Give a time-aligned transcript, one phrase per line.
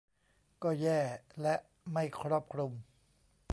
[0.63, 0.99] ก็แย่
[1.41, 1.55] และ
[1.91, 2.73] ไม่ครอบคลุม